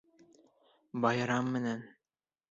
Байрам 1.03 1.51
менән! 1.57 1.85